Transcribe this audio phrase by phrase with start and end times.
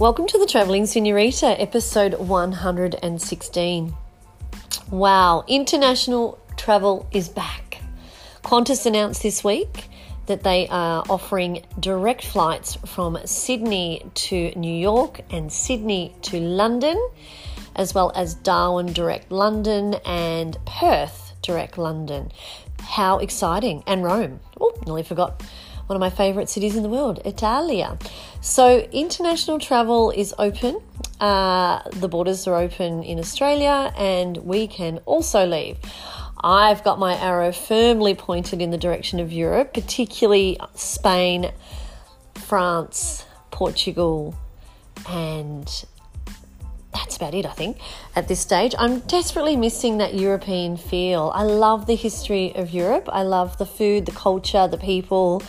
[0.00, 3.94] Welcome to the Traveling Senorita, episode 116.
[4.90, 7.80] Wow, international travel is back.
[8.42, 9.86] Qantas announced this week
[10.26, 17.00] that they are offering direct flights from Sydney to New York and Sydney to London,
[17.76, 22.32] as well as Darwin direct London and Perth direct London.
[22.80, 23.84] How exciting!
[23.86, 24.40] And Rome.
[24.60, 25.40] Oh, nearly forgot
[25.86, 27.98] one of my favourite cities in the world, Italia.
[28.40, 30.80] So, international travel is open.
[31.20, 35.78] Uh, the borders are open in Australia, and we can also leave.
[36.42, 41.52] I've got my arrow firmly pointed in the direction of Europe, particularly Spain,
[42.34, 44.34] France, Portugal,
[45.08, 45.84] and
[46.92, 47.78] that's about it, I think,
[48.14, 48.74] at this stage.
[48.78, 51.32] I'm desperately missing that European feel.
[51.34, 53.08] I love the history of Europe.
[53.12, 55.42] I love the food, the culture, the people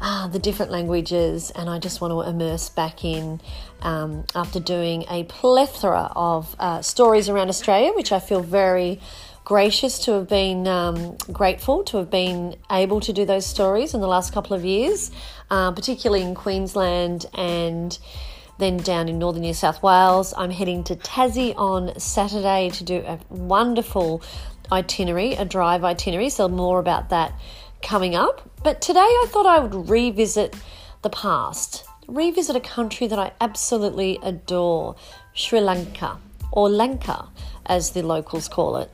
[0.00, 3.40] ah, the different languages, and I just want to immerse back in
[3.82, 9.00] um, after doing a plethora of uh, stories around Australia, which I feel very
[9.44, 14.00] gracious to have been um, grateful to have been able to do those stories in
[14.00, 15.12] the last couple of years,
[15.50, 17.96] uh, particularly in Queensland and
[18.58, 20.34] then down in northern New South Wales.
[20.36, 24.20] I'm heading to Tassie on Saturday to do a wonderful
[24.72, 26.30] itinerary, a drive itinerary.
[26.30, 27.32] So, more about that
[27.82, 28.48] coming up.
[28.62, 30.56] But today I thought I would revisit
[31.02, 34.96] the past, revisit a country that I absolutely adore
[35.34, 36.18] Sri Lanka,
[36.52, 37.28] or Lanka
[37.66, 38.90] as the locals call it.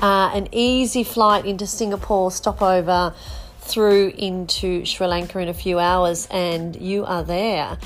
[0.00, 3.14] Uh, an easy flight into Singapore, stopover
[3.58, 7.78] through into Sri Lanka in a few hours, and you are there.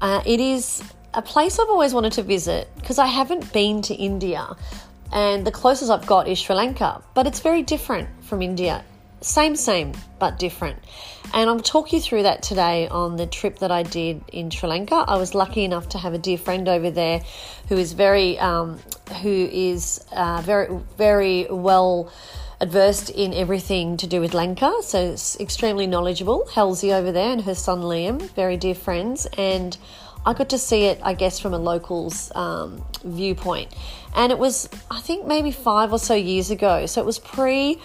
[0.00, 0.82] Uh, it is
[1.14, 4.56] a place I've always wanted to visit because I haven't been to India,
[5.12, 8.84] and the closest I've got is Sri Lanka, but it's very different from India
[9.20, 10.78] same, same, but different.
[11.34, 14.68] And I'll talk you through that today on the trip that I did in Sri
[14.68, 15.04] Lanka.
[15.06, 17.22] I was lucky enough to have a dear friend over there
[17.68, 18.78] who is very, um,
[19.22, 22.10] who is uh, very, very well
[22.60, 26.46] adversed in everything to do with Lanka, so it's extremely knowledgeable.
[26.54, 29.76] Halsey over there and her son Liam, very dear friends, and
[30.26, 33.74] I got to see it, I guess, from a local's um, viewpoint.
[34.16, 36.86] And it was, I think, maybe five or so years ago.
[36.86, 37.78] So it was pre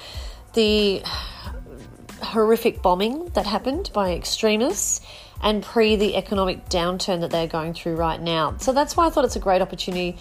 [0.53, 1.01] the
[2.21, 5.01] horrific bombing that happened by extremists
[5.41, 8.55] and pre the economic downturn that they're going through right now.
[8.59, 10.17] So that's why I thought it's a great opportunity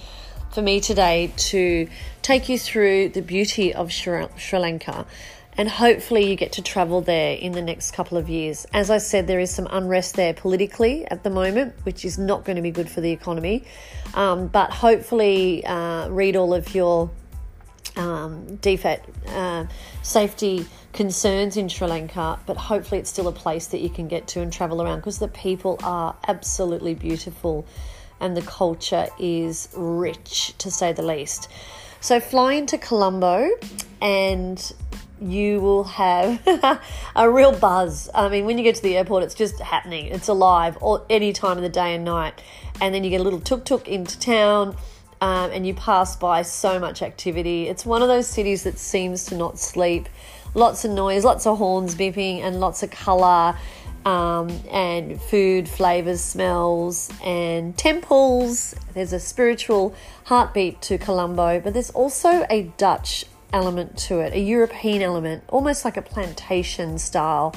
[0.53, 1.89] for me today to
[2.21, 5.07] take you through the beauty of Sri, Lanka
[5.57, 8.67] and hopefully you get to travel there in the next couple of years.
[8.73, 12.45] As I said, there is some unrest there politically at the moment, which is not
[12.45, 13.65] going to be good for the economy.
[14.15, 17.11] Um, but hopefully, uh, read all of your
[17.97, 19.67] um, DFAT uh,
[20.03, 24.27] safety concerns in Sri Lanka, but hopefully it's still a place that you can get
[24.29, 27.67] to and travel around because the people are absolutely beautiful
[28.21, 31.49] and the culture is rich to say the least.
[32.01, 33.49] So fly into Colombo
[34.01, 34.73] and
[35.21, 36.41] you will have
[37.17, 38.11] a real buzz.
[38.15, 40.07] I mean, when you get to the airport, it's just happening.
[40.07, 42.43] It's alive all, any time of the day and night.
[42.81, 44.77] And then you get a little tuk tuk into town
[45.23, 47.69] um, and you pass by so much activity.
[47.69, 50.09] It's one of those cities that seems to not sleep.
[50.53, 53.57] Lots of noise, lots of horns beeping, and lots of colour.
[54.05, 58.75] Um, and food, flavors, smells, and temples.
[58.95, 59.95] There's a spiritual
[60.25, 65.85] heartbeat to Colombo, but there's also a Dutch element to it, a European element, almost
[65.85, 67.55] like a plantation style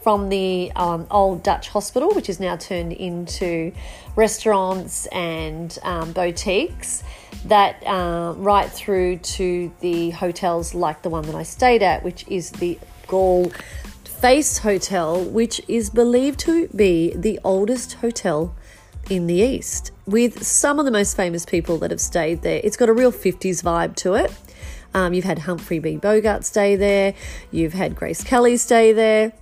[0.00, 3.72] from the um, old Dutch hospital, which is now turned into
[4.16, 7.02] restaurants and um, boutiques,
[7.44, 12.26] that uh, right through to the hotels like the one that I stayed at, which
[12.28, 13.50] is the Galle
[14.04, 18.54] Face Hotel, which is believed to be the oldest hotel
[19.08, 22.60] in the East, with some of the most famous people that have stayed there.
[22.62, 24.32] It's got a real 50s vibe to it.
[24.94, 25.96] Um, you've had Humphrey B.
[25.96, 27.14] Bogart stay there,
[27.50, 29.32] you've had Grace Kelly stay there.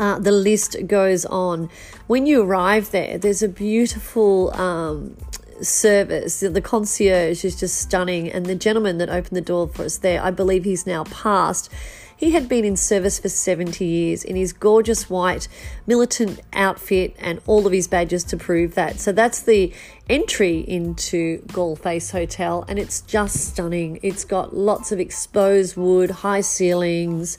[0.00, 1.68] Uh, the list goes on.
[2.06, 5.14] When you arrive there, there's a beautiful um,
[5.60, 6.40] service.
[6.40, 10.22] The concierge is just stunning, and the gentleman that opened the door for us there,
[10.22, 11.70] I believe he's now passed.
[12.16, 15.48] He had been in service for 70 years in his gorgeous white
[15.86, 19.00] militant outfit and all of his badges to prove that.
[19.00, 19.70] So that's the
[20.08, 24.00] entry into Galle Face Hotel, and it's just stunning.
[24.02, 27.36] It's got lots of exposed wood, high ceilings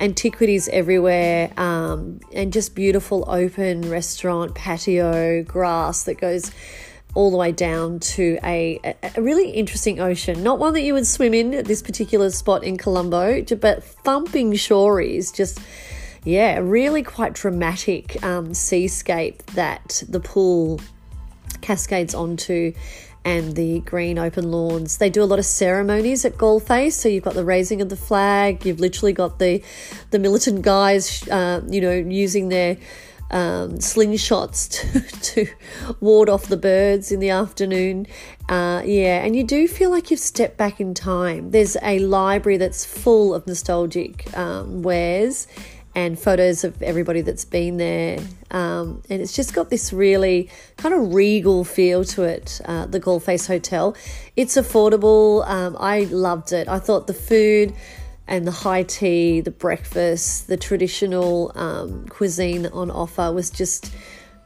[0.00, 6.50] antiquities everywhere, um, and just beautiful open restaurant patio grass that goes
[7.14, 8.80] all the way down to a,
[9.16, 10.42] a really interesting ocean.
[10.42, 14.52] Not one that you would swim in at this particular spot in Colombo, but thumping
[14.52, 15.60] shoreys, just
[16.24, 20.80] yeah, really quite dramatic um, seascape that the pool
[21.60, 22.72] cascades onto
[23.24, 24.98] and the green open lawns.
[24.98, 27.96] They do a lot of ceremonies at Galle So you've got the raising of the
[27.96, 28.64] flag.
[28.64, 29.62] You've literally got the
[30.10, 32.76] the militant guys, uh, you know, using their
[33.30, 34.68] um, slingshots
[35.22, 35.52] to, to
[36.00, 38.06] ward off the birds in the afternoon.
[38.48, 41.50] Uh, yeah, and you do feel like you've stepped back in time.
[41.50, 45.46] There's a library that's full of nostalgic um, wares
[45.94, 48.18] and photos of everybody that's been there.
[48.50, 53.00] Um, and it's just got this really kind of regal feel to it, uh, the
[53.00, 53.96] Galle Face Hotel.
[54.36, 55.46] It's affordable.
[55.48, 56.68] Um, I loved it.
[56.68, 57.74] I thought the food
[58.28, 63.92] and the high tea, the breakfast, the traditional um, cuisine on offer was just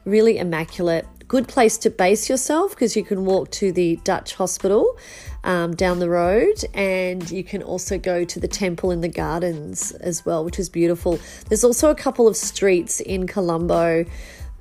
[0.05, 1.05] really immaculate.
[1.35, 4.97] Good place to base yourself because you can walk to the Dutch hospital
[5.43, 9.91] um, down the road, and you can also go to the temple in the gardens
[9.91, 11.19] as well, which is beautiful.
[11.49, 14.05] There's also a couple of streets in Colombo.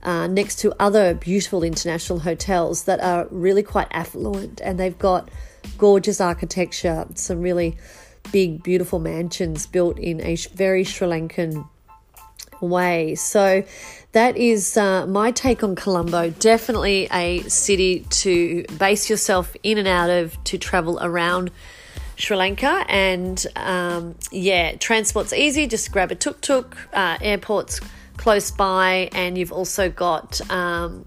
[0.03, 5.31] Uh, next to other beautiful international hotels that are really quite affluent and they've got
[5.79, 7.77] gorgeous architecture, some really
[8.33, 11.69] big, beautiful mansions built in a very Sri Lankan
[12.69, 13.15] way.
[13.15, 13.65] So
[14.13, 16.31] that is uh, my take on Colombo.
[16.31, 21.51] Definitely a city to base yourself in and out of to travel around
[22.17, 22.85] Sri Lanka.
[22.89, 25.67] And um, yeah, transport's easy.
[25.67, 26.77] Just grab a tuk tuk.
[26.93, 27.81] Uh, airport's
[28.17, 31.05] close by, and you've also got um,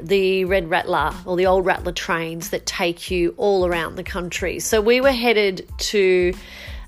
[0.00, 4.60] the Red Rattler or the old Rattler trains that take you all around the country.
[4.60, 6.32] So we were headed to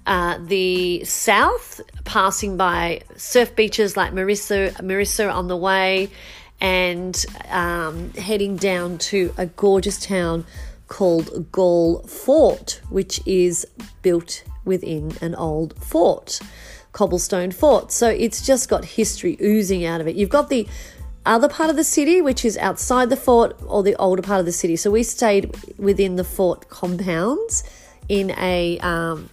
[0.07, 6.11] uh, the south, passing by surf beaches like Marissa, Mirissa on the way,
[6.61, 10.45] and um, heading down to a gorgeous town
[10.89, 13.67] called Galle Fort, which is
[14.03, 16.41] built within an old fort,
[16.93, 17.91] cobblestone fort.
[17.91, 20.17] So it's just got history oozing out of it.
[20.17, 20.69] You've got the
[21.27, 24.47] other part of the city, which is outside the fort, or the older part of
[24.47, 24.77] the city.
[24.77, 27.65] So we stayed within the fort compounds
[28.09, 29.31] in a um,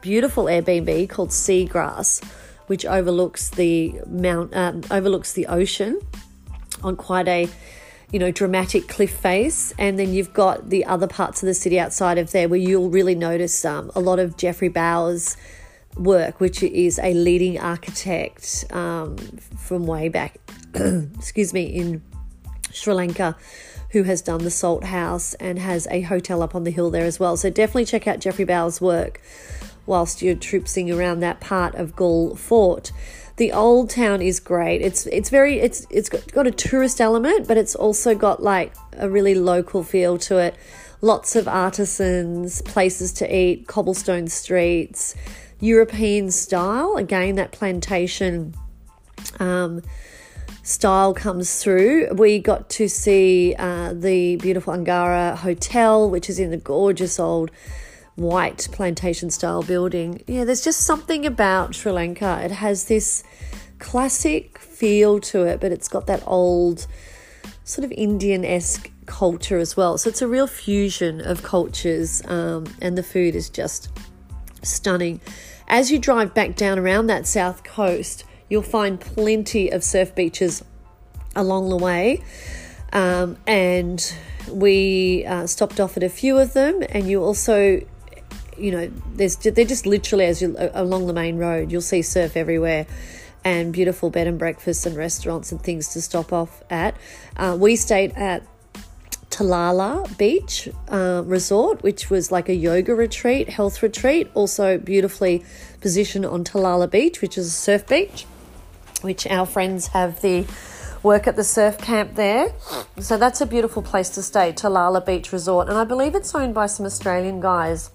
[0.00, 2.24] beautiful Airbnb called Seagrass,
[2.66, 6.00] which overlooks the mount, um, overlooks the ocean
[6.82, 7.48] on quite a
[8.12, 9.72] you know dramatic cliff face.
[9.78, 12.90] And then you've got the other parts of the city outside of there where you'll
[12.90, 15.36] really notice um, a lot of Geoffrey Bawa's
[15.96, 20.38] work which is a leading architect um, from way back
[20.74, 22.00] excuse me in
[22.70, 23.36] Sri Lanka
[23.90, 27.04] who has done the Salt House and has a hotel up on the hill there
[27.04, 27.36] as well.
[27.36, 29.20] So definitely check out Geoffrey Bawa's work
[29.90, 32.92] whilst you're troopsing around that part of Galle Fort.
[33.36, 34.80] The old town is great.
[34.80, 39.10] It's it's very it's it's got a tourist element, but it's also got like a
[39.10, 40.54] really local feel to it.
[41.02, 45.16] Lots of artisans, places to eat, cobblestone streets,
[45.58, 46.96] European style.
[46.96, 48.54] Again, that plantation
[49.40, 49.82] um,
[50.62, 52.12] style comes through.
[52.14, 57.50] We got to see uh, the beautiful Angara Hotel, which is in the gorgeous old
[58.16, 60.22] white plantation style building.
[60.26, 62.40] Yeah, there's just something about Sri Lanka.
[62.44, 63.24] It has this
[63.78, 66.86] classic feel to it, but it's got that old
[67.64, 69.98] sort of Indian esque culture as well.
[69.98, 73.88] So it's a real fusion of cultures, um, and the food is just
[74.62, 75.20] stunning.
[75.68, 80.64] As you drive back down around that south coast, you'll find plenty of surf beaches
[81.36, 82.22] along the way.
[82.92, 84.14] Um, and
[84.50, 87.80] we uh, stopped off at a few of them, and you also
[88.56, 92.36] you know, there's they're just literally as you along the main road, you'll see surf
[92.36, 92.86] everywhere,
[93.44, 96.94] and beautiful bed and breakfasts and restaurants and things to stop off at.
[97.36, 98.42] Uh, we stayed at
[99.30, 105.44] Talalla Beach uh, Resort, which was like a yoga retreat, health retreat, also beautifully
[105.80, 108.26] positioned on Talalla Beach, which is a surf beach,
[109.02, 110.46] which our friends have the
[111.02, 112.52] work at the surf camp there.
[112.98, 115.68] So that's a beautiful place to stay, Talalla Beach Resort.
[115.68, 117.90] And I believe it's owned by some Australian guys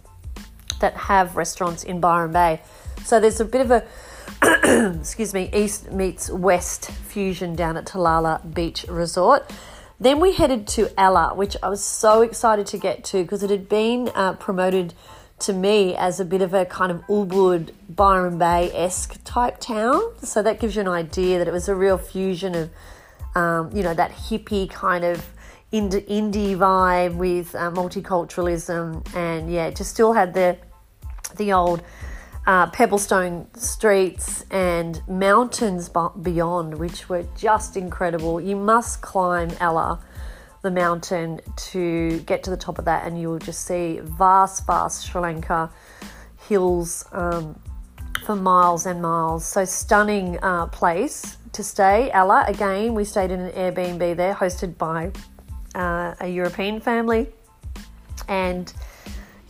[0.85, 2.61] that have restaurants in Byron Bay.
[3.03, 3.83] So there's a bit of a,
[4.99, 9.51] excuse me, east meets west fusion down at Talalla Beach Resort.
[9.99, 13.49] Then we headed to Ella, which I was so excited to get to because it
[13.49, 14.93] had been uh, promoted
[15.39, 19.99] to me as a bit of a kind of Ubud, Byron Bay esque type town.
[20.21, 22.69] So that gives you an idea that it was a real fusion of,
[23.33, 25.25] um, you know, that hippie kind of
[25.71, 30.57] indie, vibe with uh, multiculturalism, and yeah, it just still had the
[31.29, 31.81] the old
[32.47, 35.89] uh, pebblestone streets and mountains
[36.21, 38.39] beyond, which were just incredible.
[38.39, 39.99] You must climb Ella,
[40.61, 44.65] the mountain, to get to the top of that, and you will just see vast,
[44.67, 45.71] vast Sri Lanka
[46.47, 47.59] hills um,
[48.25, 49.45] for miles and miles.
[49.45, 52.11] So, stunning uh, place to stay.
[52.11, 55.11] Ella, again, we stayed in an Airbnb there, hosted by
[55.73, 57.27] uh, a European family,
[58.27, 58.71] and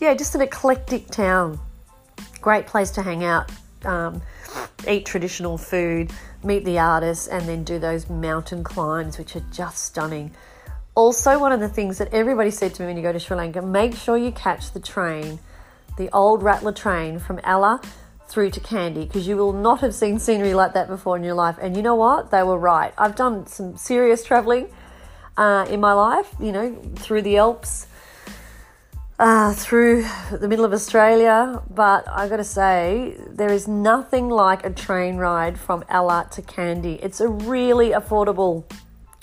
[0.00, 1.58] yeah, just an eclectic town.
[2.46, 3.50] Great place to hang out,
[3.84, 4.22] um,
[4.86, 6.12] eat traditional food,
[6.44, 10.30] meet the artists, and then do those mountain climbs, which are just stunning.
[10.94, 13.36] Also, one of the things that everybody said to me when you go to Sri
[13.36, 15.40] Lanka make sure you catch the train,
[15.98, 17.80] the old Rattler train from Ella
[18.28, 21.34] through to Kandy, because you will not have seen scenery like that before in your
[21.34, 21.56] life.
[21.60, 22.30] And you know what?
[22.30, 22.94] They were right.
[22.96, 24.68] I've done some serious traveling
[25.36, 27.88] uh, in my life, you know, through the Alps
[29.18, 34.64] uh, through the middle of Australia, but I got to say, there is nothing like
[34.64, 36.98] a train ride from Ella to Kandy.
[37.02, 38.64] It's a really affordable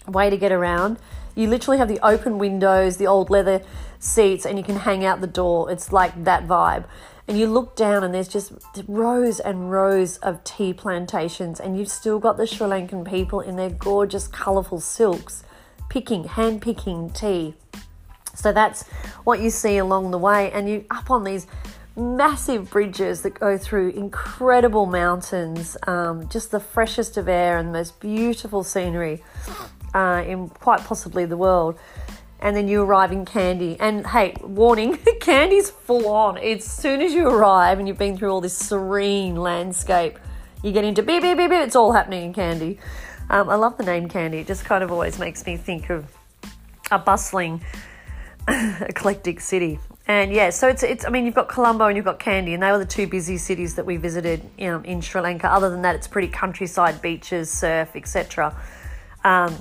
[0.08, 0.98] way to get around.
[1.36, 3.62] You literally have the open windows, the old leather
[4.00, 5.72] seats, and you can hang out the door.
[5.72, 6.86] It's like that vibe.
[7.28, 8.52] And you look down, and there's just
[8.88, 13.58] rows and rows of tea plantations, and you've still got the Sri Lankan people in
[13.58, 15.44] their gorgeous, colourful silks
[15.88, 17.54] picking, hand picking tea
[18.34, 18.84] so that's
[19.24, 21.48] what you see along the way, and you up on these
[21.96, 27.74] massive bridges that go through incredible mountains, um, just the freshest of air and the
[27.74, 29.24] most beautiful scenery
[29.94, 31.78] uh, in quite possibly the world.
[32.40, 36.38] And then you arrive in Kandy, and hey, warning, Kandy's full on.
[36.38, 40.20] As soon as you arrive and you've been through all this serene landscape,
[40.62, 41.60] you get into beep beep beep beep.
[41.60, 42.80] It's all happening in Kandy.
[43.30, 44.40] Um, I love the name Candy.
[44.40, 46.06] It just kind of always makes me think of
[46.92, 47.62] a bustling
[48.82, 49.80] eclectic city.
[50.06, 51.06] And yeah, so it's it's.
[51.06, 53.38] I mean, you've got Colombo and you've got Kandy, and they were the two busy
[53.38, 55.50] cities that we visited in, in Sri Lanka.
[55.50, 58.54] Other than that, it's pretty countryside, beaches, surf, etc.
[59.24, 59.56] Um,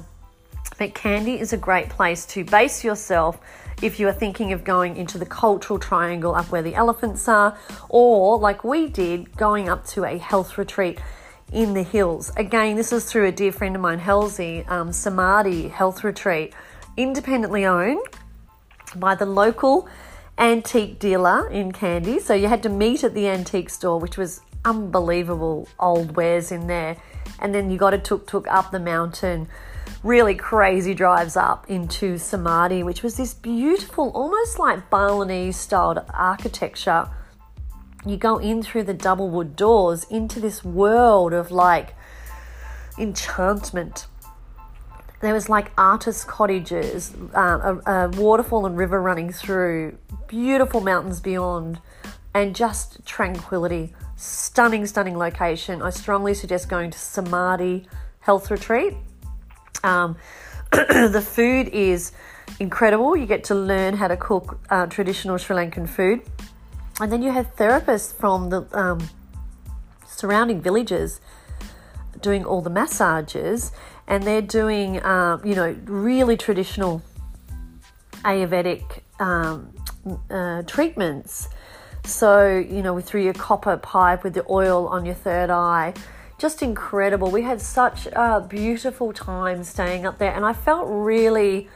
[0.79, 3.39] but Kandy is a great place to base yourself
[3.83, 7.57] if you are thinking of going into the cultural triangle up where the elephants are,
[7.89, 10.99] or like we did, going up to a health retreat
[11.53, 12.33] in the hills.
[12.37, 16.53] Again, this is through a dear friend of mine, Halsey, um, Samadhi Health Retreat,
[16.97, 18.05] independently owned
[18.97, 19.89] by the local
[20.39, 22.21] antique dealer in Kandy.
[22.21, 26.67] So you had to meet at the antique store, which was unbelievable old wares in
[26.67, 26.97] there.
[27.39, 29.49] And then you got a tuk tuk up the mountain,
[30.03, 37.09] really crazy drives up into Samadhi, which was this beautiful, almost like Balinese styled architecture.
[38.05, 41.95] You go in through the double wood doors into this world of like
[42.99, 44.07] enchantment
[45.23, 51.21] there was like artist cottages, uh, a, a waterfall and river running through, beautiful mountains
[51.21, 51.81] beyond,
[52.35, 53.95] and just tranquility.
[54.17, 55.81] Stunning, stunning location.
[55.81, 57.87] I strongly suggest going to Samadhi
[58.21, 58.95] Health Retreat.
[59.85, 60.17] Um,
[60.73, 62.13] the food is
[62.59, 63.17] incredible.
[63.17, 66.23] You get to learn how to cook uh, traditional Sri Lankan food.
[67.01, 69.09] And then you have therapists from the um,
[70.05, 71.21] surrounding villages
[72.23, 73.73] doing all the massages
[74.07, 77.03] and they're doing, um, you know, really traditional
[78.25, 79.73] Ayurvedic um,
[80.31, 81.49] uh, treatments.
[82.05, 85.95] So, you know, through your copper pipe with the oil on your third eye.
[86.39, 87.31] Just incredible.
[87.31, 91.69] We had such a beautiful time staying up there, and I felt really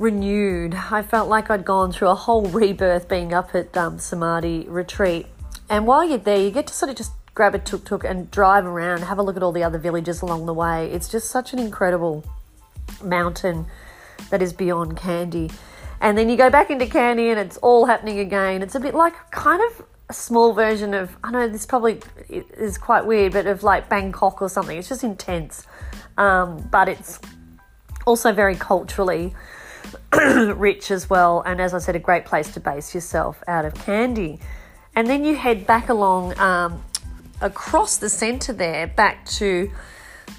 [0.00, 0.74] renewed.
[0.74, 5.26] I felt like I'd gone through a whole rebirth being up at um, Samadhi retreat.
[5.68, 8.28] And while you're there, you get to sort of just grab a tuk tuk and
[8.32, 10.90] drive around, have a look at all the other villages along the way.
[10.90, 12.24] It's just such an incredible
[13.00, 13.64] mountain
[14.30, 15.52] that is beyond Kandy.
[16.00, 18.60] And then you go back into Kandy and it's all happening again.
[18.60, 22.76] It's a bit like kind of a small version of, I know this probably is
[22.76, 24.76] quite weird, but of like Bangkok or something.
[24.76, 25.64] It's just intense.
[26.16, 27.20] Um, but it's
[28.04, 29.32] also very culturally
[30.12, 31.42] rich as well.
[31.46, 34.40] And as I said, a great place to base yourself out of Kandy.
[34.96, 36.82] And then you head back along um,
[37.40, 39.70] across the centre there back to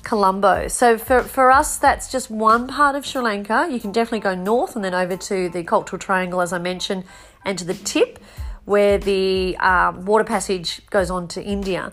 [0.04, 0.68] Colombo.
[0.68, 3.68] So for, for us, that's just one part of Sri Lanka.
[3.72, 7.04] You can definitely go north and then over to the Cultural Triangle, as I mentioned,
[7.46, 8.20] and to the tip
[8.66, 11.92] where the um, water passage goes on to India.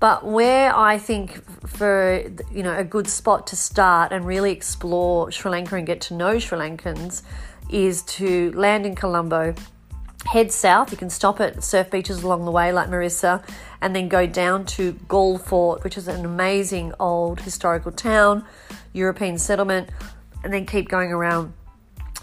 [0.00, 5.30] But where I think for you know a good spot to start and really explore
[5.30, 7.22] Sri Lanka and get to know Sri Lankans
[7.70, 9.54] is to land in Colombo
[10.26, 10.90] head south.
[10.90, 13.44] You can stop at surf beaches along the way, like Marissa,
[13.80, 18.44] and then go down to Galle Fort, which is an amazing old historical town,
[18.92, 19.90] European settlement,
[20.44, 21.52] and then keep going around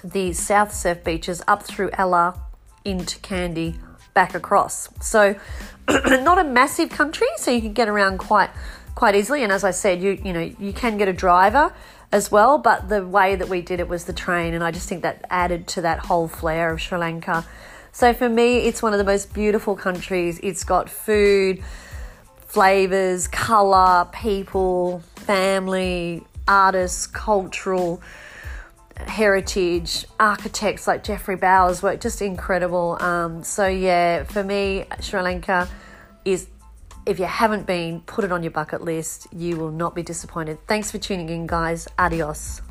[0.03, 2.39] the south surf beaches up through Ella
[2.85, 3.77] into Kandy,
[4.13, 4.89] back across.
[5.01, 5.35] So,
[5.87, 8.49] not a massive country, so you can get around quite
[8.95, 9.43] quite easily.
[9.43, 11.73] And as I said, you you know you can get a driver
[12.11, 14.87] as well, but the way that we did it was the train, and I just
[14.87, 17.45] think that added to that whole flair of Sri Lanka.
[17.97, 20.39] So for me, it's one of the most beautiful countries.
[20.43, 21.63] It's got food,
[22.45, 27.99] flavors, color, people, family, artists, cultural.
[29.07, 33.01] heritage architects like Geoffrey Bawa's work, just incredible.
[33.01, 35.67] Um, so yeah, for me, Sri Lanka
[36.23, 36.47] is.
[37.07, 39.25] If you haven't been, put it on your bucket list.
[39.33, 40.59] You will not be disappointed.
[40.67, 41.87] Thanks for tuning in, guys.
[41.97, 42.61] Adios.